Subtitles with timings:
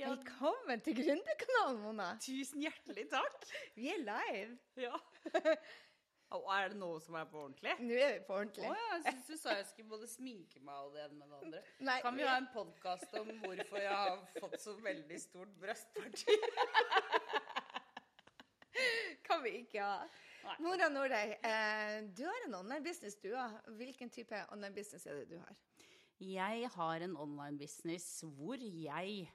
[0.00, 2.04] Ja, Velkommen til Gründerkanalen, Mona.
[2.24, 3.42] tusen hjertelig takk.
[3.76, 4.54] Vi er live.
[4.80, 4.96] Ja.
[6.36, 7.72] Og er det noe som er på ordentlig?
[7.82, 8.64] Nå er vi på Å ordentlig.
[8.70, 11.40] ja, jeg syns du sa jeg skulle både sminke meg og det ene med det
[11.44, 11.62] andre.
[11.88, 16.36] Nei, kan vi ha en podkast om hvorfor jeg har fått så veldig stort brystparti?
[19.26, 19.98] Kan vi ikke ha.
[20.46, 20.54] Nei.
[20.64, 23.58] Mora Nordøy, eh, du har en online-business, du òg.
[23.78, 25.52] Hvilken type online-business er det du har?
[26.20, 28.08] Jeg har en online-business
[28.38, 29.28] hvor jeg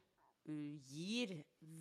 [0.46, 1.34] gir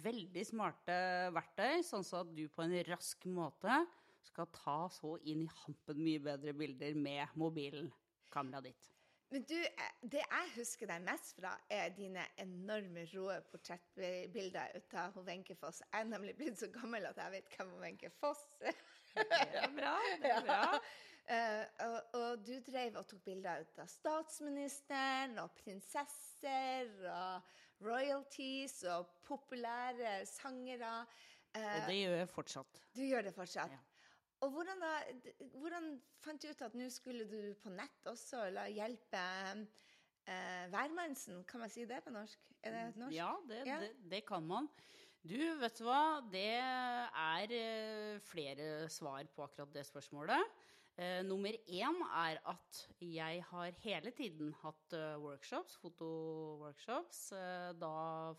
[0.04, 0.96] veldig smarte
[1.34, 3.82] verktøy, sånn at du på en rask måte
[4.24, 8.90] skal ta så inn i hampen mye bedre bilder med mobilkameraet ditt.
[9.34, 14.94] Men du, eh, det jeg husker deg mest fra, er dine enorme rå portrettbilder ut
[15.00, 15.80] av Wenche Foss.
[15.88, 18.78] Jeg er nemlig blitt så gammel at jeg vet hvem Wenche Foss er.
[19.14, 19.96] Det er bra.
[20.22, 20.62] det er bra.
[21.24, 28.82] Eh, og, og du drev og tok bilder ut av statsministeren og prinsesser og royalties
[28.92, 31.06] og populære sangere.
[31.54, 32.80] Og det gjør jeg fortsatt.
[32.96, 33.70] du gjør det fortsatt.
[33.70, 33.82] Ja.
[34.44, 35.86] Og hvordan, da, hvordan
[36.20, 39.22] fant du ut at nå skulle du på nett også la hjelpe
[40.28, 41.44] eh, hvermannsen?
[41.48, 42.50] Kan man si det på norsk?
[42.64, 43.14] Er det norsk?
[43.16, 43.78] Ja, det, Ja.
[43.80, 44.68] Det, det kan man.
[45.24, 46.20] Du, vet du hva?
[46.28, 50.60] Det er eh, flere svar på akkurat det spørsmålet.
[50.94, 57.94] Eh, nummer én er at jeg har hele tiden hatt eh, workshops, fotoworkshops, eh, da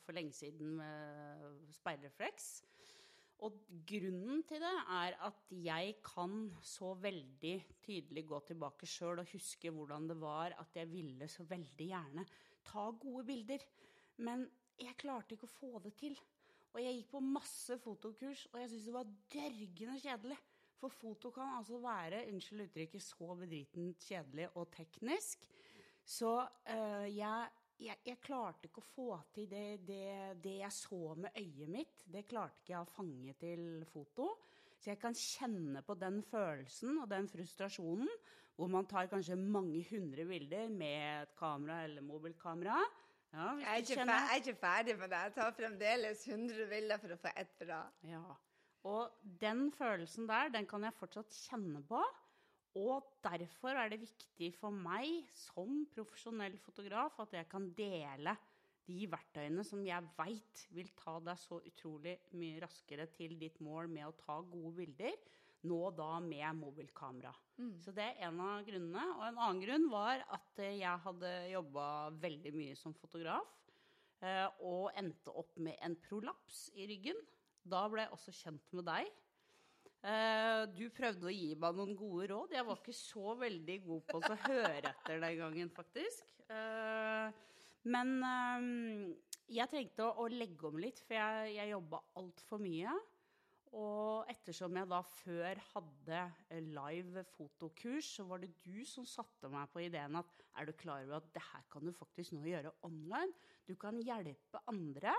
[0.06, 2.64] for lenge siden med speilrefleks.
[3.44, 9.36] Og grunnen til det er at jeg kan så veldig tydelig gå tilbake sjøl og
[9.36, 12.24] huske hvordan det var at jeg ville så veldig gjerne
[12.64, 13.68] ta gode bilder.
[14.24, 14.48] Men
[14.80, 16.16] jeg klarte ikke å få det til.
[16.72, 20.40] Og jeg gikk på masse fotokurs, og jeg syntes det var dørgende kjedelig.
[20.80, 25.46] For foto kan altså være, unnskyld uttrykket, så bedritent kjedelig og teknisk.
[26.06, 27.48] Så øh, jeg,
[27.80, 32.04] jeg, jeg klarte ikke å få til det, det, det jeg så med øyet mitt.
[32.12, 34.30] Det klarte ikke jeg å fange til foto.
[34.78, 38.12] Så jeg kan kjenne på den følelsen og den frustrasjonen
[38.56, 42.78] hvor man tar kanskje mange hundre bilder med et kamera eller mobilkamera.
[43.34, 45.18] Ja, Jeg er, ikke jeg er ikke ferdig med det.
[45.26, 47.82] Jeg tar fremdeles 100 bilder for å få ett bra.
[48.08, 48.22] Ja.
[48.86, 52.02] Og den følelsen der, den kan jeg fortsatt kjenne på.
[52.76, 58.36] Og derfor er det viktig for meg som profesjonell fotograf at jeg kan dele
[58.86, 63.90] de verktøyene som jeg veit vil ta deg så utrolig mye raskere til ditt mål
[63.90, 65.16] med å ta gode bilder,
[65.66, 67.32] nå da med mobilkamera.
[67.82, 69.06] Så det er en av grunnene.
[69.16, 71.88] Og en annen grunn var at jeg hadde jobba
[72.22, 73.56] veldig mye som fotograf
[74.22, 77.18] eh, og endte opp med en prolaps i ryggen.
[77.66, 79.08] Da ble jeg også kjent med deg.
[80.06, 82.54] Eh, Du prøvde å gi meg noen gode råd.
[82.54, 86.30] Jeg var ikke så veldig god på å høre etter den gangen, faktisk.
[86.50, 87.34] Eh,
[87.86, 88.70] Men eh,
[89.58, 92.94] jeg trengte å legge om litt, for jeg, jeg jobba altfor mye.
[93.76, 96.20] Og ettersom jeg da før hadde
[96.64, 101.04] live fotokurs, så var det du som satte meg på ideen at er du klar
[101.04, 103.34] over at det her kan du faktisk nå gjøre online?
[103.68, 105.12] Du kan hjelpe andre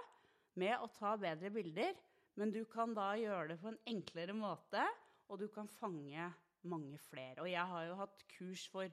[0.57, 1.93] med å ta bedre bilder,
[2.37, 4.85] men du kan da gjøre det på en enklere måte,
[5.33, 6.29] og du kan fange
[6.67, 7.43] mange flere.
[7.43, 8.91] Og jeg har jo hatt kurs for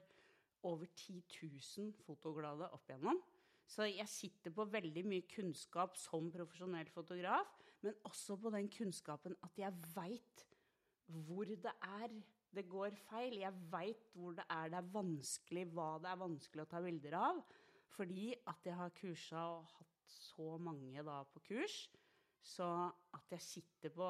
[0.64, 3.20] over 10 000 fotoglade opp igjennom.
[3.68, 7.52] Så jeg sitter på veldig mye kunnskap som profesjonell fotograf,
[7.84, 10.44] men også på den kunnskapen at jeg veit
[11.26, 12.12] hvor det er
[12.54, 13.40] det går feil.
[13.42, 17.16] Jeg veit hvor det er det er vanskelig, hva det er vanskelig å ta bilder
[17.18, 17.42] av.
[17.94, 21.84] Fordi at jeg har kursa og hatt så mange da på kurs.
[22.44, 22.66] Så
[23.16, 24.06] at jeg sitter på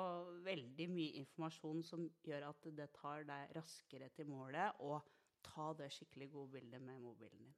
[0.47, 5.07] veldig mye informasjon som gjør at det tar deg raskere til målet, og
[5.45, 7.55] ta det skikkelig gode bildet med mobilen din.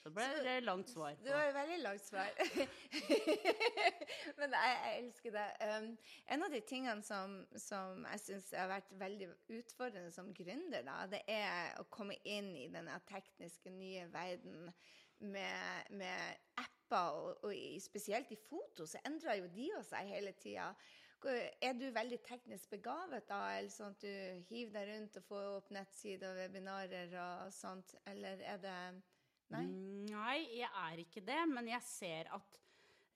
[0.00, 1.14] Så ble det et langt svar.
[1.14, 1.24] På.
[1.24, 2.28] Det var et veldig langt svar.
[4.40, 5.48] Men jeg, jeg elsker det.
[5.66, 5.88] Um,
[6.32, 11.02] en av de tingene som, som jeg syns har vært veldig utfordrende som gründer, da,
[11.12, 14.70] det er å komme inn i denne tekniske, nye verden
[15.20, 20.72] med, med apper, og, og spesielt i foto, så endrer jo de seg hele tida.
[21.60, 25.48] Er du veldig teknisk begavet da, eller sånn at du hiver deg rundt og får
[25.58, 28.78] opp nettsider og webinarer og sånt, eller er det
[29.50, 29.64] Nei?
[30.06, 32.60] Nei, jeg er ikke det, men jeg ser at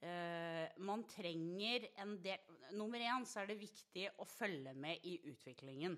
[0.05, 2.43] Uh, man trenger en del
[2.77, 5.95] Nummer én så er det viktig å følge med i utviklingen.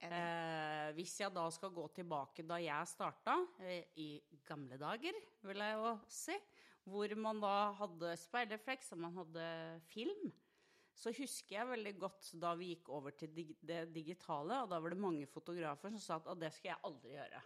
[0.00, 5.60] Eh, hvis jeg da skal gå tilbake da jeg starta, eh, i gamle dager, vil
[5.60, 6.36] jeg jo si,
[6.90, 9.46] hvor man da hadde speilrefleks og man hadde
[9.90, 10.30] film,
[11.00, 13.32] så husker jeg veldig godt da vi gikk over til
[13.64, 16.84] det digitale, og da var det mange fotografer som sa at «Å, det skal jeg
[16.88, 17.40] aldri gjøre.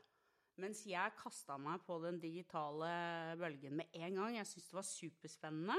[0.62, 2.88] Mens jeg kasta meg på den digitale
[3.41, 4.37] bølgen med en gang.
[4.38, 5.79] Jeg syntes det var superspennende.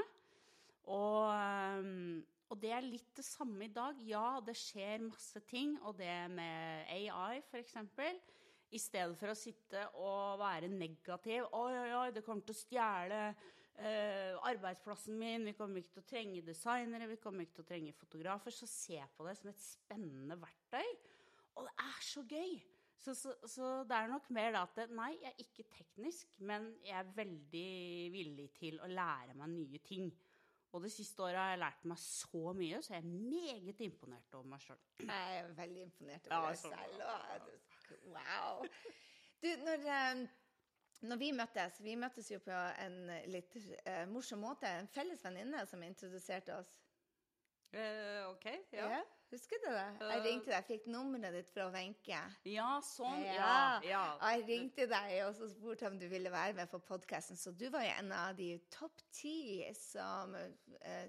[0.92, 4.00] Og, ehm, og det er litt det samme i dag.
[4.04, 7.76] Ja, det skjer masse ting, og det med AI f.eks.
[8.76, 11.46] I stedet for å sitte og være negativ.
[11.56, 13.20] Oi, oi, oi, det kommer til å stjele
[13.78, 15.44] eh, arbeidsplassen min.
[15.48, 18.50] Vi kommer ikke til å trenge designere, vi kommer ikke til å trenge fotografer.
[18.54, 20.88] Så se på det som et spennende verktøy.
[21.56, 22.56] Og det er så gøy!
[23.06, 26.30] Så, så, så det er nok mer da at det, nei, jeg er ikke teknisk,
[26.48, 27.66] men jeg er veldig
[28.10, 30.08] villig til å lære meg nye ting.
[30.74, 34.34] Og det siste året har jeg lært meg så mye, så jeg er meget imponert
[34.34, 34.80] over meg sjøl.
[35.04, 37.04] Jeg er veldig imponert Ja, over deg selv.
[37.06, 37.62] og-
[38.10, 38.64] Wow.
[39.44, 40.26] Du, når, eh,
[41.02, 42.96] når vi møttes Vi møttes jo på en
[43.32, 44.66] litt uh, morsom måte.
[44.68, 46.72] En felles venninne som introduserte oss.
[47.74, 49.02] Uh, ok, Ja.
[49.26, 49.86] Husker du det?
[50.00, 50.22] Jeg Eh.
[50.24, 52.20] ringte deg, fikk nummeret ditt fra Wenche.
[52.46, 53.24] Ja, sånn.
[53.24, 53.34] Ja.
[53.34, 53.80] Ja.
[53.82, 54.02] ja.
[54.20, 57.36] Og jeg ringte deg og så spurte om du ville være med på podkasten.
[57.36, 60.36] Så du var jo en av de topp ti som,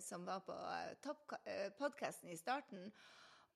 [0.01, 0.57] som var på
[1.77, 2.89] podkasten i starten.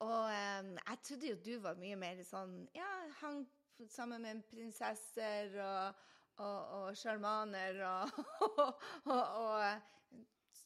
[0.01, 2.87] Og jeg trodde jo du var mye mer sånn Ja,
[3.21, 3.41] hang
[3.89, 6.05] sammen med prinsesser og,
[6.41, 8.81] og, sjarmaner og, og,
[9.13, 10.21] og, og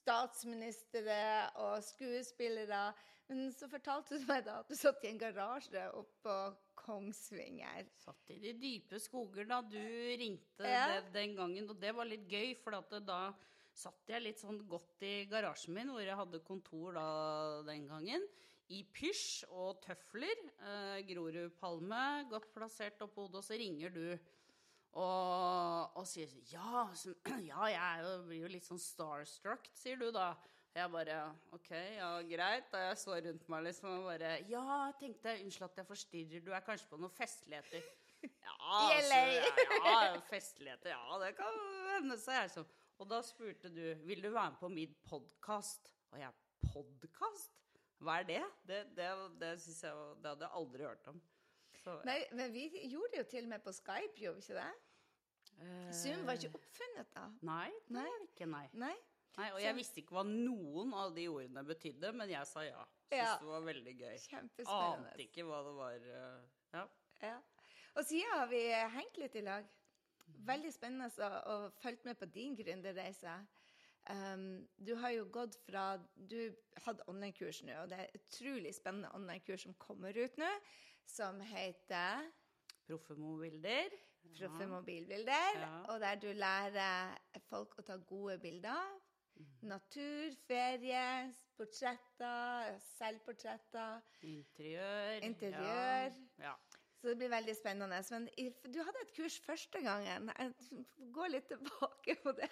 [0.05, 1.19] statsministre
[1.63, 2.87] og skuespillere.
[3.27, 6.35] Men så fortalte du meg da at du satt i en garasje oppå
[6.77, 7.87] Kongsvinger.
[7.97, 10.87] Satt i de dype skoger da du ringte Ja.
[10.93, 13.33] det, den gangen, og det var litt gøy, for da
[13.75, 17.07] satt jeg litt sånn godt i garasjen min, hvor jeg hadde kontor da
[17.67, 18.23] den gangen,
[18.73, 24.05] i pysj og tøfler, eh, Grorudpalme, godt plassert oppå hodet, og så ringer du.
[24.95, 26.85] Og, og sier sånn, ja,
[27.49, 30.31] ja, jeg blir jo litt sånn starstruck, sier du da.
[30.75, 31.17] Og Jeg bare
[31.55, 32.71] OK, ja, greit.
[32.71, 36.43] Og jeg så rundt meg liksom og bare Ja, jeg tenkte unnskyld at jeg forstyrrer,
[36.43, 37.85] du er kanskje på noen festligheter.
[38.25, 39.17] Ja, altså,
[39.85, 40.89] ja, ja, festligheter.
[40.89, 41.57] Ja, det kan
[41.91, 42.63] hende, sa jeg så.
[42.97, 45.91] Og da spurte du vil du være med på min podkast.
[46.09, 46.31] Og jeg
[46.71, 47.59] podkast?
[48.01, 48.41] Hva er det?
[48.65, 49.11] Det, det,
[49.43, 49.93] det, jeg,
[50.23, 51.21] det hadde jeg aldri hørt om.
[51.83, 54.57] Så, Nei, men vi gjorde det jo til og med på Skype, gjorde vi ikke
[54.57, 54.84] det?
[55.95, 57.25] Zoom var ikke oppfunnet da.
[57.47, 58.03] Nei, det Nei.
[58.09, 58.65] var ikke, nei.
[58.73, 58.95] Nei?
[59.37, 59.49] nei.
[59.53, 62.83] Og jeg visste ikke hva noen av de ordene betydde, men jeg sa ja.
[63.05, 63.37] Syns Ja.
[63.39, 64.15] det var veldig gøy.
[64.27, 65.09] Kjempespennende.
[65.11, 65.93] Ante ikke hva det var.
[65.93, 66.41] eh,
[66.73, 66.85] Ja.
[67.21, 67.35] Ja.
[67.95, 68.61] Og siden har vi
[68.97, 69.65] hengt litt i lag.
[70.45, 73.35] Veldig spennende å, å følge med på din gründerreise.
[74.09, 76.53] Um, du har jo gått fra Du
[76.85, 80.49] hadde online-kurs nå, og det er et utrolig spennende online-kurs som kommer ut nå,
[81.09, 82.27] som heter
[82.85, 83.89] Proffe mobilder.
[84.35, 85.59] Proffe mobilbilder.
[85.59, 85.71] Ja.
[85.93, 87.15] Og der du lærer
[87.49, 88.95] folk å ta gode bilder.
[89.67, 94.01] Natur, ferie, portretter, selvportretter.
[94.21, 95.19] Interiør.
[95.29, 96.17] Interiør.
[96.39, 96.51] Ja.
[96.51, 96.55] ja.
[97.01, 98.01] Så det blir veldig spennende.
[98.11, 98.29] Men
[98.73, 100.31] du hadde et kurs første gangen.
[101.13, 102.49] Gå litt tilbake på det.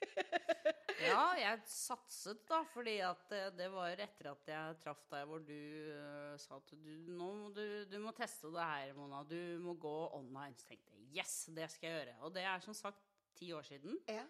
[1.00, 5.54] Ja, jeg satset da, fordi at det, var etter at jeg traff deg hvor du
[5.94, 9.22] uh, sa at du, nå må du, du må teste det her, Mona.
[9.28, 10.58] Du må gå online.
[10.58, 12.18] Så tenkte jeg yes, det skal jeg gjøre.
[12.26, 13.08] Og det er som sagt
[13.38, 13.96] ti år siden.
[14.10, 14.26] Ja.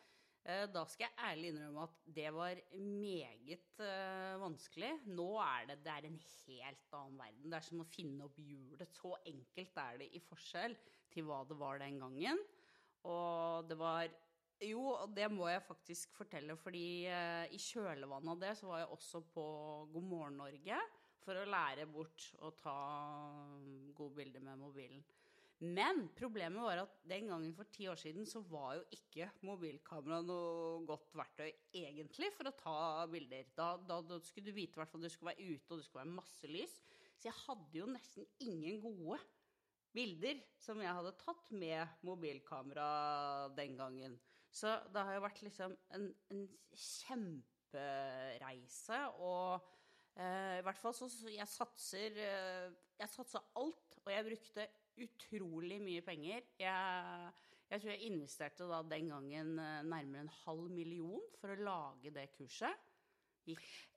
[0.47, 4.95] Uh, Da skal jeg ærlig innrømme at det var meget uh, vanskelig.
[5.11, 7.51] Nå er det, det er en helt annen verden.
[7.51, 8.97] Det er som å finne opp hjulet.
[8.97, 10.79] Så enkelt er det i forskjell
[11.11, 12.41] til hva det var den gangen.
[13.09, 14.11] Og det var
[14.61, 18.91] Jo, det må jeg faktisk fortelle, fordi eh, i kjølvannet av det så var jeg
[18.93, 19.45] også på
[19.95, 20.81] God morgen Norge
[21.25, 22.77] for å lære bort å ta
[23.97, 25.01] gode bilder med mobilen.
[25.61, 30.21] Men problemet var at den gangen for ti år siden så var jo ikke mobilkamera
[30.25, 32.79] noe godt verktøy egentlig for å ta
[33.13, 33.49] bilder.
[33.57, 36.17] Da, da, da skulle du vite at du skulle være ute, og det skulle være
[36.21, 36.81] masse lys.
[37.21, 39.21] Så jeg hadde jo nesten ingen gode
[39.93, 42.91] bilder som jeg hadde tatt med mobilkamera
[43.57, 44.21] den gangen.
[44.51, 46.49] Så det har jo vært liksom en, en
[47.71, 49.61] kjempereise, og
[50.19, 54.67] eh, i hvert fall så så jeg satser eh, Jeg satsa alt, og jeg brukte
[55.01, 56.43] utrolig mye penger.
[56.61, 57.31] Jeg,
[57.71, 62.11] jeg tror jeg investerte da den gangen eh, nærmere en halv million for å lage
[62.15, 62.87] det kurset.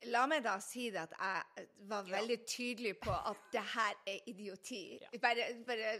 [0.09, 2.13] La meg da si det at jeg var Ja.
[2.15, 4.79] veldig tydelig på at det her er idioti.
[5.03, 5.09] Ja.
[5.21, 5.91] Bare, bare,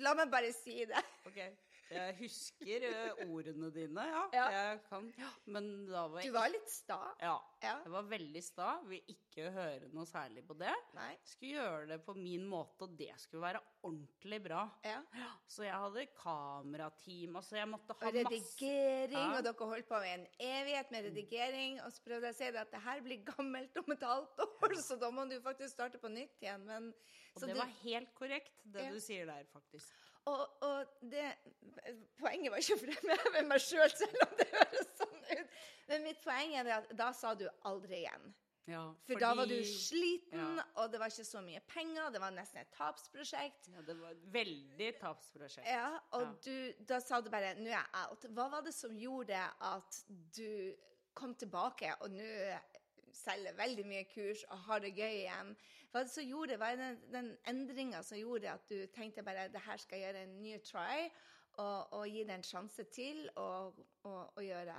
[0.00, 1.02] la meg bare si det.
[1.26, 1.40] Ok,
[1.90, 4.22] Jeg husker eh, ordene dine, ja.
[4.34, 4.46] Ja.
[4.50, 5.12] Jeg kan,
[5.46, 6.98] men da var Du var litt sta.
[7.22, 7.36] Ja.
[7.62, 7.76] Ja.
[7.84, 8.68] Jeg var veldig sta.
[8.90, 10.72] Vil ikke høre noe særlig på det.
[10.96, 11.12] Nei.
[11.24, 14.64] Skulle gjøre det på min måte, og det skulle være ordentlig bra.
[14.84, 14.98] Ja.
[15.46, 19.36] Så jeg hadde kamerateam, altså jeg måtte ha Og redigering, Ja.
[19.38, 21.78] og dere holdt på med en evighet med redigering.
[21.84, 24.74] Og så prøvde jeg å si at det her blir gammelt om et halvt år,
[24.82, 26.64] så da må du faktisk starte på nytt igjen.
[26.66, 26.92] Men,
[27.36, 29.92] Og det du- var helt korrekt, det du sier der, faktisk.
[30.26, 31.26] Og, og det
[32.18, 35.60] Poenget var ikke å fremheve meg sjøl, selv, selv om det høres sånn ut.
[35.86, 38.32] Men mitt poeng er at da sa du 'aldri igjen'.
[38.66, 40.64] Ja, For da var du sliten, Ja.
[40.74, 42.10] og det var ikke så mye penger.
[42.10, 43.68] Det var nesten et tapsprosjekt.
[43.70, 45.68] Ja, det var et veldig tapsprosjekt.
[45.70, 46.32] Ja, og Ja.
[46.42, 48.26] Du, da sa du bare 'nå er jeg out'.
[48.34, 50.02] Hva var det som gjorde at
[50.36, 50.74] du
[51.14, 52.58] kom tilbake og nå
[53.12, 55.56] selger veldig mye kurs og har det gøy igjen?
[55.90, 59.76] Hva det som gjorde, den, den endringa som gjorde at du tenkte bare 'det her
[59.76, 61.10] skal jeg gjøre en ny try',
[61.56, 64.76] og, og gi det en sjanse til å gjøre?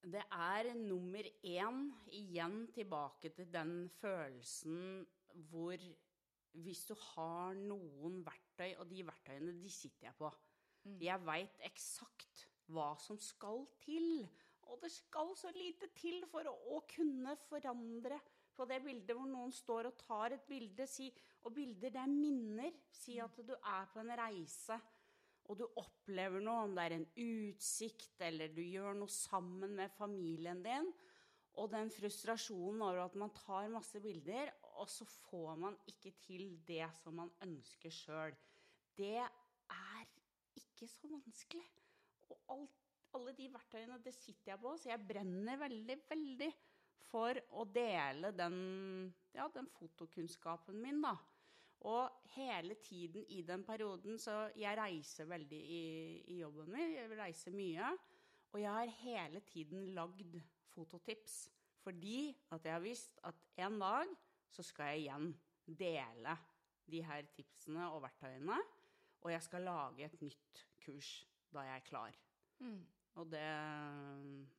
[0.00, 1.80] Det er nummer én
[2.16, 5.06] igjen tilbake til den følelsen
[5.50, 5.76] hvor
[6.64, 10.30] hvis du har noen verktøy, og de verktøyene de sitter jeg på
[11.00, 14.24] Jeg veit eksakt hva som skal til.
[14.70, 18.18] Og det skal så lite til for å, å kunne forandre
[18.60, 20.86] på det bildet hvor noen står og tar et bilde.
[20.88, 21.08] Si,
[21.48, 22.80] og bilder, det er minner.
[22.92, 24.76] Si at du er på en reise
[25.50, 29.90] og du opplever noe, om det er en utsikt, eller du gjør noe sammen med
[29.96, 30.86] familien din,
[31.58, 36.52] og den frustrasjonen over at man tar masse bilder, og så får man ikke til
[36.68, 38.36] det som man ønsker sjøl,
[38.94, 40.04] det er
[40.60, 41.66] ikke så vanskelig.
[42.30, 42.78] Og alt,
[43.18, 46.50] alle de verktøyene, det sitter jeg på, så jeg brenner veldig, veldig
[47.10, 48.56] for å dele den,
[49.34, 51.16] ja, den fotokunnskapen min, da.
[51.88, 55.84] Og hele tiden i den perioden Så jeg reiser veldig i,
[56.28, 56.92] i jobben min.
[56.92, 57.94] Jeg reiser mye.
[58.52, 60.36] Og jeg har hele tiden lagd
[60.74, 61.46] fototips.
[61.80, 64.12] Fordi at jeg har visst at en dag
[64.52, 65.32] så skal jeg igjen
[65.64, 66.36] dele
[66.90, 68.60] de her tipsene og verktøyene.
[69.24, 71.10] Og jeg skal lage et nytt kurs
[71.54, 72.16] da jeg er klar.
[72.60, 72.80] Mm.
[73.20, 73.46] Og det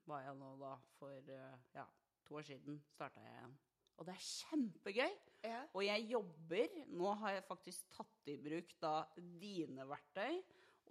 [0.10, 1.86] var jeg nå da for eh, ja,
[2.32, 3.60] to år siden starta jeg igjen.
[4.00, 5.16] Og det er kjempegøy.
[5.44, 5.62] Ja.
[5.74, 10.40] Og jeg jobber Nå har jeg faktisk tatt i bruk da dine verktøy.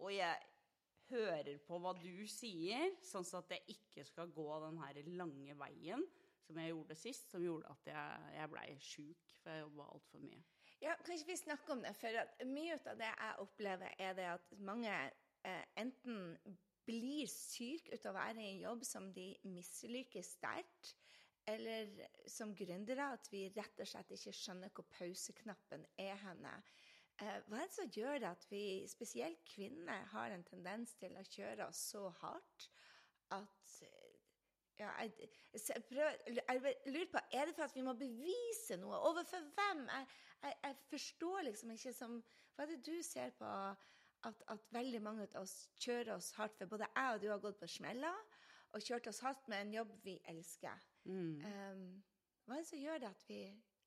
[0.04, 0.36] Og jeg
[1.10, 6.04] hører på hva du sier, sånn at jeg ikke skal gå den her lange veien
[6.44, 10.22] som jeg gjorde sist, som gjorde at jeg, jeg blei sjuk, for jeg jobba altfor
[10.24, 10.40] mye.
[10.80, 11.92] Ja, kan ikke vi snakke om det?
[12.00, 16.34] For at mye av det jeg opplever, er det at mange eh, enten
[16.88, 20.94] blir syke ut av å være i en jobb som de misliker sterkt,
[21.48, 21.90] eller
[22.30, 26.52] som gründere at vi rett og slett ikke skjønner hvor pauseknappen er henne.
[27.20, 31.26] Eh, hva er det som gjør at vi, spesielt kvinner, har en tendens til å
[31.32, 32.70] kjøre oss så hardt
[33.36, 33.70] at
[34.80, 36.16] ja, jeg, jeg, prøver,
[36.48, 38.96] jeg lurer på, Er det for at vi må bevise noe?
[39.10, 39.82] Overfor hvem?
[39.92, 42.20] Jeg, jeg forstår liksom ikke som
[42.54, 46.56] Hva er det du ser på at, at, veldig mange av oss kjører oss hardt?
[46.58, 48.24] For både jeg og du har gått på smeller
[48.74, 50.86] og kjørt oss fast med en jobb vi elsker.
[51.04, 51.42] Mm.
[51.44, 51.84] Um,
[52.46, 53.40] hva er det som gjør det at vi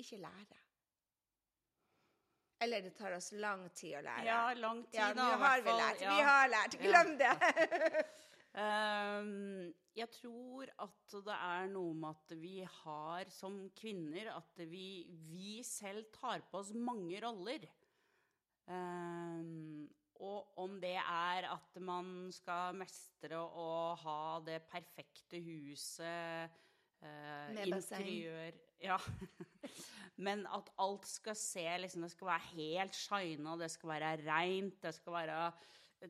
[0.04, 0.62] ikke lærer?
[2.64, 4.28] Eller det tar oss lang tid å lære.
[4.28, 6.04] Ja, lang tid, ja, nå har vi lært.
[6.04, 6.12] Ja.
[6.16, 6.78] Vi har lært.
[6.80, 7.34] Glem det!
[8.56, 15.06] um, jeg tror at det er noe med at vi har som kvinner At vi,
[15.30, 17.68] vi selv tar på oss mange roller.
[18.72, 19.90] Ehm,
[20.24, 26.54] og om det er at man skal mestre å ha det perfekte huset
[27.04, 28.08] eh, Med basseng.
[28.08, 29.00] Interiør Ja.
[30.24, 34.82] Men at alt skal se liksom, Det skal være helt shina, det skal være reint,
[34.84, 35.38] det skal være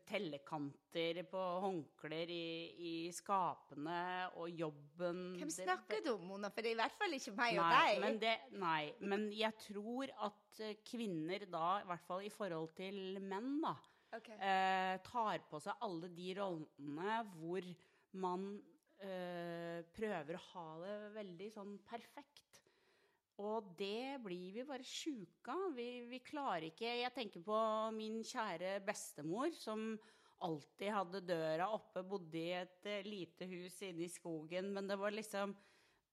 [0.10, 2.46] tellekanter på håndklær i,
[2.82, 6.50] i skapene, og jobben Hvem snakker du om, Mona?
[6.50, 8.00] For det er i hvert fall ikke meg og deg.
[8.02, 13.20] men, det, nei, men jeg tror at kvinner da, i hvert fall i forhold til
[13.22, 13.76] menn, da,
[14.14, 14.30] Ok.
[14.38, 17.70] eh, tar på seg alle de rollene hvor
[18.22, 18.46] man
[19.02, 22.62] eh, prøver å ha det veldig sånn perfekt.
[23.42, 25.72] Og det blir vi bare sjuke av.
[25.74, 27.60] Vi, vi klarer ikke Jeg tenker på
[27.96, 29.96] min kjære bestemor som
[30.44, 35.00] alltid hadde døra oppe, bodde i et eh, lite hus inne i skogen, men det
[35.00, 35.56] var liksom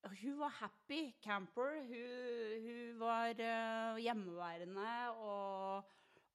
[0.01, 1.75] hun var happy camper.
[1.85, 5.91] Hun, hun var uh, hjemmeværende, og,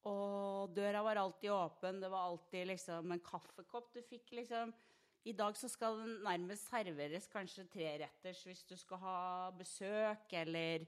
[0.07, 2.01] og døra var alltid åpen.
[2.03, 4.75] Det var alltid liksom en kaffekopp du fikk, liksom.
[5.27, 9.19] I dag så skal den nærmest serveres kanskje treretters hvis du skal ha
[9.59, 10.85] besøk, eller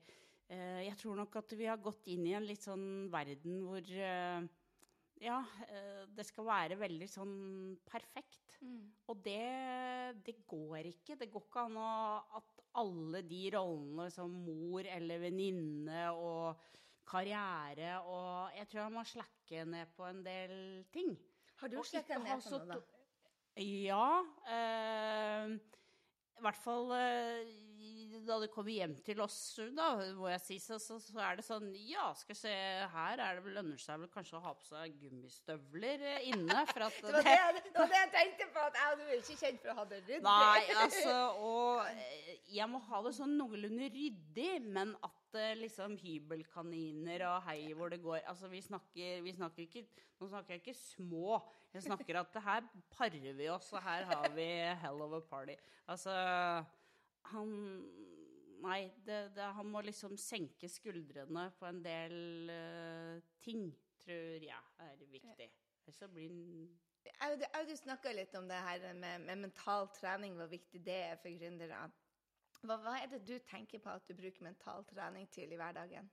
[0.46, 3.82] eh, Jeg tror nok at vi har gått inn i en litt sånn verden hvor
[3.82, 4.46] eh,
[5.24, 7.34] Ja, eh, det skal være veldig sånn
[7.88, 8.60] perfekt.
[8.62, 8.86] Mm.
[9.10, 9.42] Og det,
[10.22, 11.18] det går ikke.
[11.18, 11.90] Det går ikke an å,
[12.38, 16.62] at alle de rollene som mor eller venninne og
[17.08, 20.54] karriere og Jeg tror jeg må slakke ned på en del
[20.92, 21.16] ting.
[21.58, 22.78] Har du slakka ned på noe, da?
[23.58, 24.20] Ja.
[24.54, 25.56] Øh,
[26.38, 27.48] i hvert fall eh,
[28.26, 29.36] da det kommer hjem til oss,
[29.76, 32.54] da, må jeg si, så, så, så er det sånn Ja, skal vi se,
[32.92, 36.64] her er det vel lønner seg vel kanskje å ha på seg gummistøvler eh, inne.
[36.70, 39.14] For at Det var det, det var det jeg tenkte på, at jeg du er
[39.18, 40.24] ikke kjent for å ha det ryddig.
[40.26, 45.98] Nei, altså, og eh, jeg må ha det sånn noenlunde ryddig, men at eh, liksom
[46.02, 49.86] hybelkaniner og hei hvor det går Altså, vi snakker, vi snakker ikke
[50.18, 51.36] Nå snakker jeg ikke små.
[51.70, 54.48] Jeg snakker at her parer vi oss, og her har vi
[54.82, 55.54] hell of a party.
[55.86, 56.10] Altså,
[57.32, 57.54] han
[58.58, 63.68] Nei, det, det, han må liksom senke skuldrene på en del uh, ting,
[64.02, 65.46] tror jeg er viktig.
[65.86, 66.66] Ellers så blir han
[67.24, 71.20] Aud, Aud snakka litt om det her med, med mental trening, hvor viktig det er
[71.22, 71.86] for gründere.
[72.64, 76.10] Hva, hva er det du tenker på at du bruker mental trening til i hverdagen?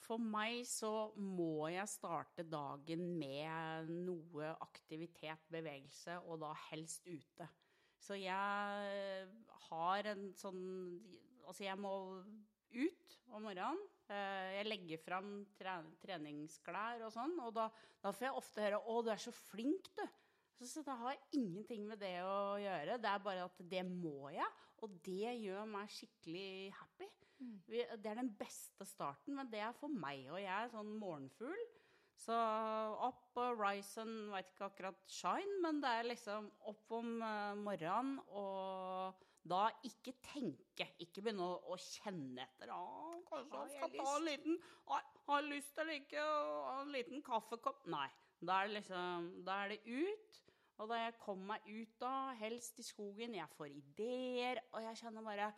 [0.00, 7.48] For meg så må jeg starte dagen med noe aktivitet, bevegelse, og da helst ute.
[8.00, 9.28] Så jeg
[9.68, 10.62] har en sånn
[11.50, 11.90] Altså, jeg må
[12.70, 13.80] ut om morgenen.
[14.06, 17.64] Eh, Jeg legger fram treningsklær og sånn, og da,
[18.02, 20.06] da får jeg ofte høre 'Å, du er så flink, du'.
[20.60, 22.98] Så, så det har ingenting med det å gjøre.
[23.00, 24.46] Det er bare at det må jeg,
[24.84, 27.08] og det gjør meg skikkelig happy.
[27.40, 27.56] Mm.
[27.72, 30.26] det er den beste starten, men det er for meg.
[30.28, 31.62] Og jeg er sånn morgenfugl.
[32.20, 32.36] Så
[33.06, 37.56] opp og rise and veit ikke akkurat shine, men det er liksom opp om eh,
[37.56, 40.90] morgenen og da ikke tenke.
[41.00, 42.72] Ikke begynne å, å kjenne etter.
[42.74, 44.58] Å, kanskje han skal ta en liten
[45.30, 46.26] Har lyst eller ikke?
[46.74, 47.86] En liten kaffekopp?
[47.90, 48.08] Nei.
[48.40, 50.40] Da er det liksom Da er det ut.
[50.80, 54.96] Og da jeg kommer meg ut da, helst i skogen, jeg får ideer, og jeg
[55.02, 55.50] kjenner bare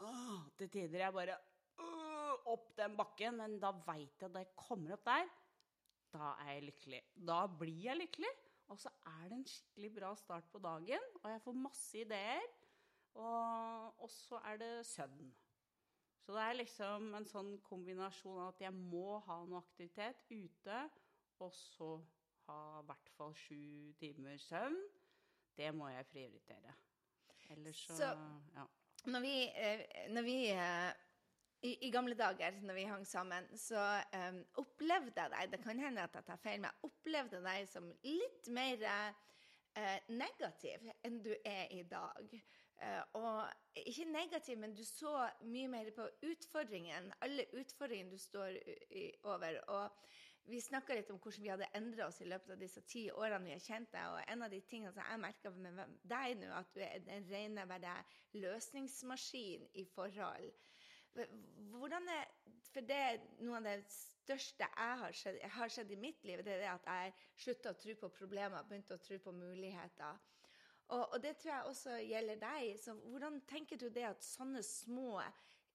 [0.00, 1.34] Åh, til tider jeg bare
[1.76, 5.28] øh, opp den bakken, men da veit jeg at det kommer opp der,
[6.12, 7.02] da er jeg lykkelig.
[7.28, 8.32] Da blir jeg lykkelig,
[8.68, 12.44] og så er det en skikkelig bra start på dagen, og jeg får masse ideer,
[13.14, 15.32] og, og så er det søvn.
[16.22, 20.78] Så det er liksom en sånn kombinasjon av at jeg må ha noe aktivitet ute,
[21.42, 21.96] og så
[22.46, 24.78] ha i hvert fall sju timer søvn.
[25.58, 26.72] Det må jeg prioritere.
[27.50, 28.12] Ellers så, Så-
[28.54, 28.66] ja.
[29.04, 29.82] Når vi, eh,
[30.14, 30.92] når vi eh,
[31.62, 33.82] i, I gamle dager, når vi hang sammen, så
[34.16, 37.68] um, opplevde jeg deg Det kan hende at jeg tar feil, men jeg opplevde deg
[37.70, 42.34] som litt mer uh, negativ enn du er i dag.
[42.82, 47.12] Uh, og ikke negativ, men du så mye mer på utfordringen.
[47.22, 48.58] Alle utfordringene du står
[48.90, 49.60] i, over.
[49.70, 53.04] Og vi snakka litt om hvordan vi hadde endra oss i løpet av disse ti
[53.14, 54.10] årene vi har kjent deg.
[54.10, 57.30] Og en av de tingene som jeg merka med deg nå, at du er en
[57.30, 57.94] rene
[58.34, 60.50] løsningsmaskin i forhold.
[61.14, 62.28] Hvordan er,
[62.72, 66.22] For det er noe av det største jeg har sett, jeg har skjedd i mitt
[66.24, 67.12] liv, det er det at jeg
[67.44, 70.20] slutta å tro på problemer, begynte å tro på muligheter.
[70.88, 72.72] Og, og det tror jeg også gjelder deg.
[72.80, 75.20] Så hvordan tenker du det at sånne små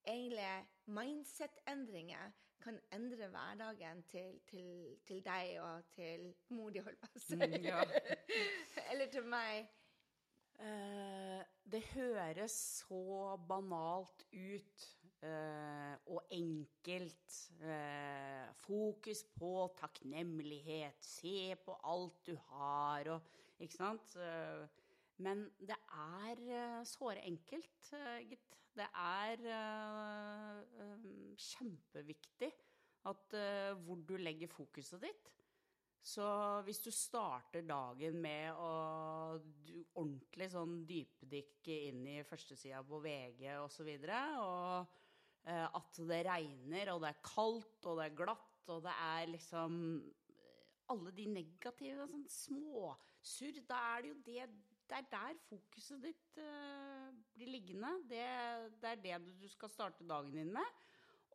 [0.08, 0.50] egentlig
[0.86, 7.24] mindset-endringer kan endre hverdagen til, til, til deg og til mor di, holdt på å
[7.24, 7.38] si?
[7.38, 7.82] Mm, ja.
[8.92, 9.70] Eller til meg.
[10.58, 14.88] Eh, det høres så banalt ut
[15.26, 17.38] eh, og enkelt.
[17.62, 21.00] Eh, fokus på takknemlighet.
[21.04, 24.16] Se på alt du har og Ikke sant?
[24.22, 24.68] Eh,
[25.18, 27.90] men det er såre enkelt,
[28.30, 28.54] gitt.
[28.78, 31.08] Det er eh,
[31.42, 32.52] kjempeviktig
[33.10, 33.34] at
[33.82, 35.32] hvor du legger fokuset ditt.
[36.08, 36.24] Så
[36.64, 38.70] hvis du starter dagen med å
[39.98, 45.07] ordentlig sånn dypdykke inn i førstesida på VG osv., og, så videre, og
[45.48, 49.76] at det regner, og det er kaldt, og det er glatt, og det er liksom
[50.30, 53.62] eh, Alle de negative sånn småsurr.
[53.68, 54.50] Da er det jo det
[54.88, 57.94] Det er der fokuset ditt eh, blir liggende.
[58.08, 58.28] Det,
[58.82, 60.86] det er det du, skal starte dagen din med.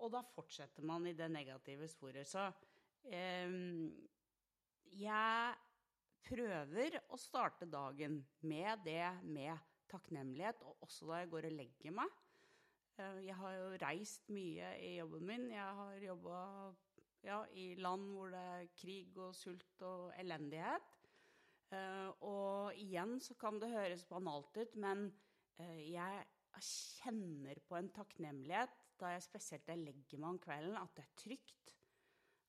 [0.01, 2.29] Og da fortsetter man i det negative sporet.
[2.29, 2.47] Så
[3.05, 3.53] eh,
[4.93, 5.61] jeg
[6.23, 9.57] prøver å starte dagen med det med
[9.93, 12.21] takknemlighet, og også da jeg går og legger meg.
[13.01, 15.47] Eh, Jeg har jo reist mye i jobben min.
[15.53, 16.41] Jeg har jobba
[17.25, 20.99] ja, i land hvor det er krig og sult og elendighet.
[21.73, 25.07] Eh, og igjen så kan det høres banalt ut, men
[25.59, 26.25] eh, jeg
[26.63, 31.17] kjenner på en takknemlighet da jeg spesielt jeg legger meg om kvelden, at det er
[31.19, 31.73] trygt.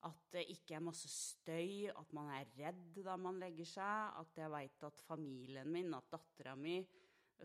[0.03, 4.19] At det ikke er masse støy, at man er redd da man legger seg.
[4.19, 6.82] At jeg veit at familien min, at dattera mi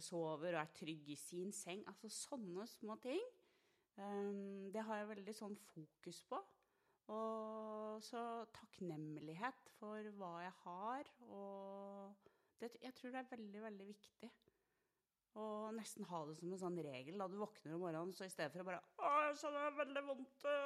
[0.03, 1.85] sover og er trygg i sin seng.
[1.91, 3.23] Altså sånne små ting.
[3.99, 6.41] Um, det har jeg veldig sånn fokus på.
[7.09, 8.21] Og så
[8.55, 11.11] takknemlighet for hva jeg har.
[11.27, 12.29] Og
[12.61, 14.31] det, jeg tror det er veldig, veldig viktig.
[15.39, 18.33] Og nesten ha det som en sånn regel da du våkner om morgenen, så i
[18.33, 20.57] stedet for å bare Å, jeg kjenner veldig vondt i